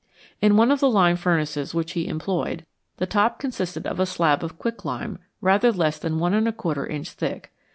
[0.41, 2.65] In one of the lime furnaces which he employed,
[2.97, 7.51] the top consisted of a slab of quicklime rather less than 1J inch thick.